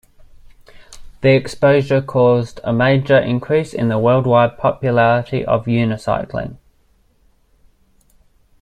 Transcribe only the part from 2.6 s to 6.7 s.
a major increase in the worldwide popularity of unicycling.